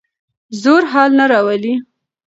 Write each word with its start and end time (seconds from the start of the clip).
زور 0.61 0.83
حل 0.91 1.11
نه 1.19 1.25
راولي. 1.31 1.73